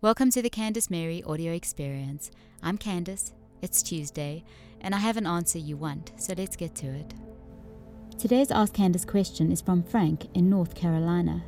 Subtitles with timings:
[0.00, 2.30] Welcome to the Candace Mary audio experience.
[2.62, 3.32] I'm Candace,
[3.62, 4.44] it's Tuesday,
[4.80, 7.14] and I have an answer you want, so let's get to it.
[8.16, 11.42] Today's Ask Candace question is from Frank in North Carolina.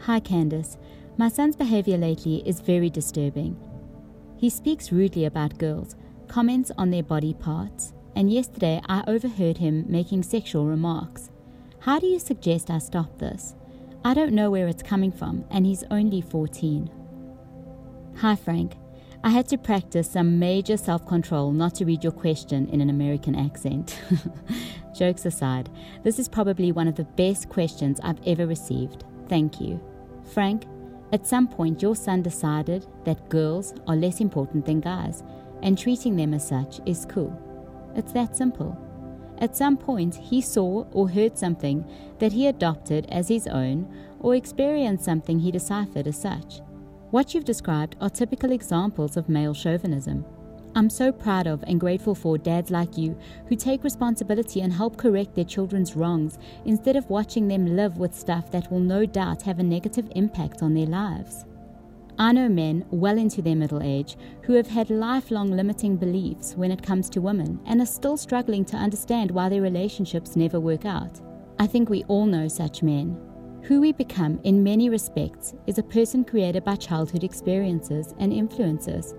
[0.00, 0.76] Hi Candace,
[1.16, 3.56] my son's behavior lately is very disturbing.
[4.36, 5.96] He speaks rudely about girls,
[6.26, 11.30] comments on their body parts, and yesterday I overheard him making sexual remarks.
[11.78, 13.54] How do you suggest I stop this?
[14.04, 16.90] I don't know where it's coming from, and he's only 14.
[18.20, 18.72] Hi, Frank.
[19.22, 22.90] I had to practice some major self control not to read your question in an
[22.90, 23.96] American accent.
[24.92, 25.70] Jokes aside,
[26.02, 29.04] this is probably one of the best questions I've ever received.
[29.28, 29.80] Thank you.
[30.32, 30.64] Frank,
[31.12, 35.22] at some point your son decided that girls are less important than guys,
[35.62, 37.32] and treating them as such is cool.
[37.94, 38.76] It's that simple.
[39.38, 43.86] At some point, he saw or heard something that he adopted as his own,
[44.18, 46.62] or experienced something he deciphered as such.
[47.10, 50.26] What you've described are typical examples of male chauvinism.
[50.74, 54.98] I'm so proud of and grateful for dads like you who take responsibility and help
[54.98, 59.40] correct their children's wrongs instead of watching them live with stuff that will no doubt
[59.40, 61.46] have a negative impact on their lives.
[62.18, 66.70] I know men well into their middle age who have had lifelong limiting beliefs when
[66.70, 70.84] it comes to women and are still struggling to understand why their relationships never work
[70.84, 71.22] out.
[71.58, 73.18] I think we all know such men.
[73.62, 79.14] Who we become, in many respects, is a person created by childhood experiences and influences.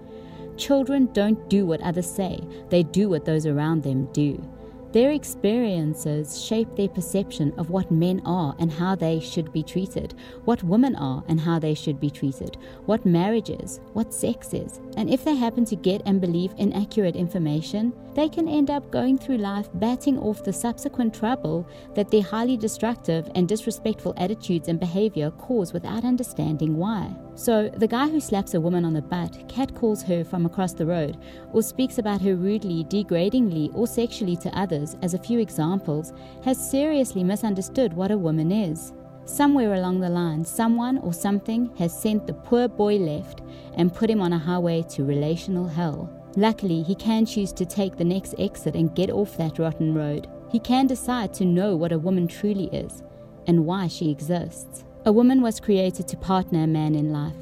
[0.57, 4.43] Children don't do what others say, they do what those around them do.
[4.91, 10.15] Their experiences shape their perception of what men are and how they should be treated,
[10.45, 14.79] what women are and how they should be treated, what marriage is, what sex is.
[14.97, 19.17] And if they happen to get and believe inaccurate information, they can end up going
[19.17, 24.77] through life batting off the subsequent trouble that their highly destructive and disrespectful attitudes and
[24.77, 27.09] behavior cause without understanding why.
[27.35, 30.85] So, the guy who slaps a woman on the butt catcalls her from across the
[30.85, 31.17] road,
[31.53, 36.11] or speaks about her rudely, degradingly, or sexually to others, as a few examples,
[36.43, 38.91] has seriously misunderstood what a woman is.
[39.29, 43.43] Somewhere along the line, someone or something has sent the poor boy left
[43.75, 46.09] and put him on a highway to relational hell.
[46.35, 50.27] Luckily, he can choose to take the next exit and get off that rotten road.
[50.51, 53.03] He can decide to know what a woman truly is
[53.45, 54.83] and why she exists.
[55.05, 57.37] A woman was created to partner a man in life.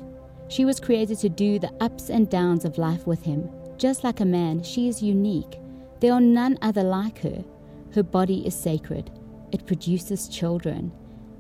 [0.50, 3.50] She was created to do the ups and downs of life with him.
[3.78, 5.58] Just like a man, she is unique.
[6.02, 7.46] There are none other like her.
[7.96, 9.10] Her body is sacred.
[9.54, 10.92] It produces children.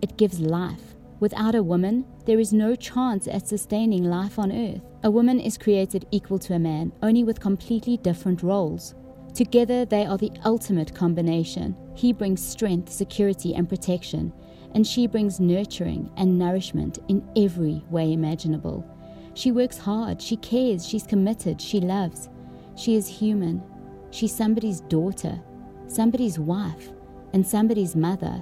[0.01, 0.95] It gives life.
[1.19, 4.81] Without a woman, there is no chance at sustaining life on earth.
[5.03, 8.93] A woman is created equal to a man, only with completely different roles.
[9.33, 11.75] Together, they are the ultimate combination.
[11.95, 14.31] He brings strength, security, and protection,
[14.73, 18.85] and she brings nurturing and nourishment in every way imaginable.
[19.33, 22.29] She works hard, she cares, she's committed, she loves.
[22.75, 23.63] She is human.
[24.11, 25.39] She's somebody's daughter,
[25.87, 26.89] somebody's wife,
[27.33, 28.41] and somebody's mother.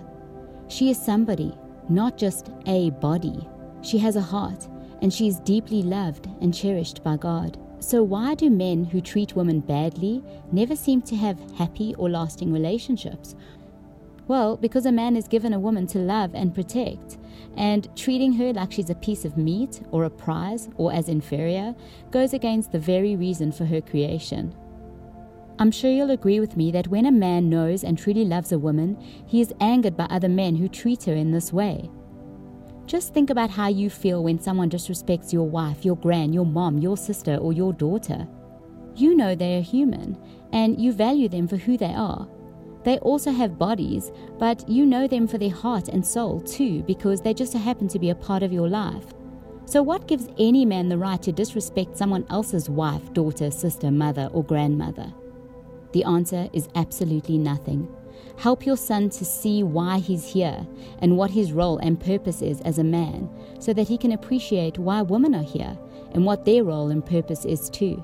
[0.67, 1.53] She is somebody,
[1.89, 3.47] not just a body.
[3.81, 4.67] She has a heart,
[5.01, 7.57] and she is deeply loved and cherished by God.
[7.79, 12.51] So, why do men who treat women badly never seem to have happy or lasting
[12.51, 13.35] relationships?
[14.27, 17.17] Well, because a man is given a woman to love and protect,
[17.57, 21.75] and treating her like she's a piece of meat or a prize or as inferior
[22.09, 24.55] goes against the very reason for her creation.
[25.57, 28.59] I'm sure you'll agree with me that when a man knows and truly loves a
[28.59, 31.89] woman, he is angered by other men who treat her in this way.
[32.85, 36.79] Just think about how you feel when someone disrespects your wife, your gran, your mom,
[36.79, 38.27] your sister, or your daughter.
[38.95, 40.17] You know they are human,
[40.51, 42.27] and you value them for who they are.
[42.83, 47.21] They also have bodies, but you know them for their heart and soul too, because
[47.21, 49.05] they just happen to be a part of your life.
[49.65, 54.29] So, what gives any man the right to disrespect someone else's wife, daughter, sister, mother,
[54.31, 55.11] or grandmother?
[55.95, 57.87] The answer is absolutely nothing.
[58.35, 60.67] Help your son to see why he's here
[60.99, 63.29] and what his role and purpose is as a man
[63.61, 65.77] so that he can appreciate why women are here
[66.11, 68.03] and what their role and purpose is too.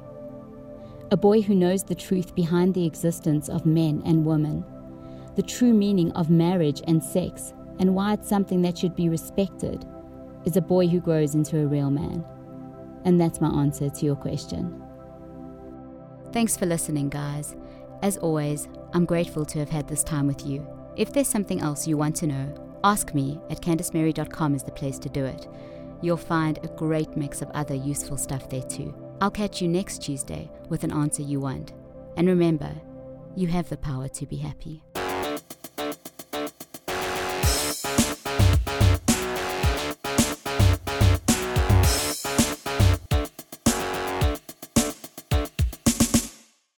[1.11, 4.63] A boy who knows the truth behind the existence of men and women,
[5.35, 9.85] the true meaning of marriage and sex, and why it's something that should be respected,
[10.45, 12.23] is a boy who grows into a real man.
[13.03, 14.81] And that's my answer to your question.
[16.31, 17.53] Thanks for listening, guys.
[18.01, 20.67] As always, I'm grateful to have had this time with you.
[20.95, 22.53] If there's something else you want to know,
[22.83, 25.47] ask me at CandaceMary.com is the place to do it.
[26.01, 28.93] You'll find a great mix of other useful stuff there too.
[29.21, 31.73] I'll catch you next Tuesday with an answer you want.
[32.17, 32.71] And remember,
[33.35, 34.83] you have the power to be happy.